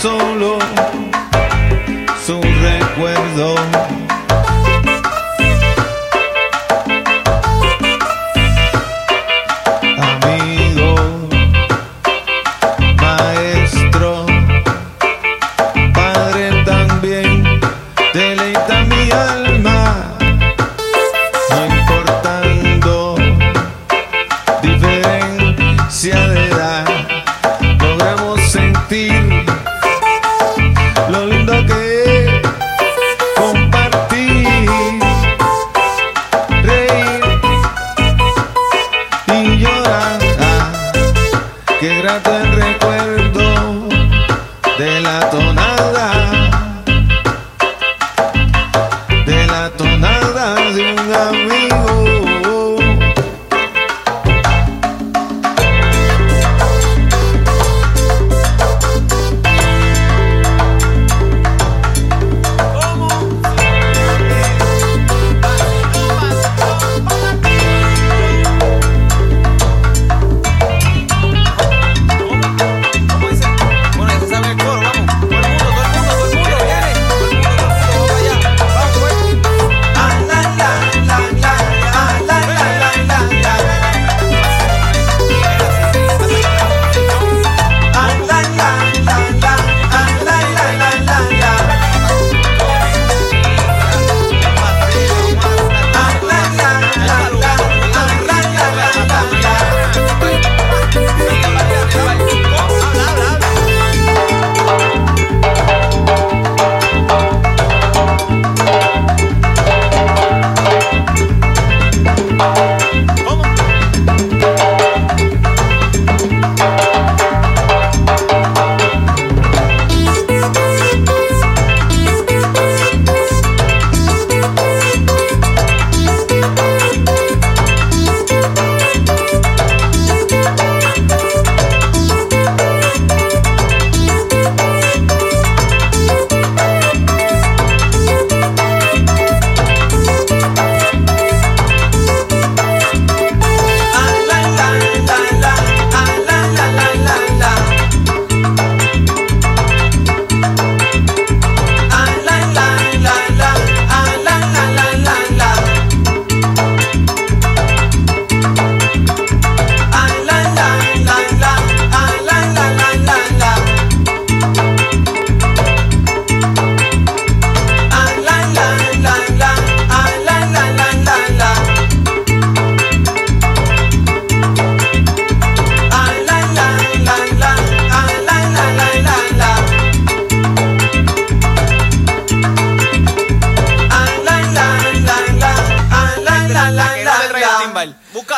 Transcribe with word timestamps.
solo 0.00 0.58
su 2.24 2.40
recuerdo. 2.40 4.07
Qué 41.88 42.02
grato 42.02 42.36
el 42.36 42.52
recuerdo 42.52 43.88
de 44.76 45.00
la 45.00 45.30
tonada, 45.30 46.10
de 49.24 49.46
la 49.46 49.70
tonada 49.70 50.54
de 50.74 50.92
un 50.92 51.14
amigo. 51.14 51.77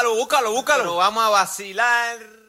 búscalo, 0.00 0.14
búscalo, 0.14 0.52
búscalo. 0.52 0.82
Pero 0.82 0.96
vamos 0.96 1.24
a 1.24 1.28
vacilar. 1.28 2.39